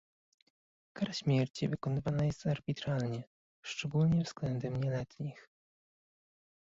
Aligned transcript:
Kara 0.93 1.13
śmierci 1.13 1.67
wykonywana 1.69 2.25
jest 2.25 2.47
arbitralnie, 2.47 3.23
szczególnie 3.61 4.23
względem 4.23 4.83
nieletnich 4.83 5.49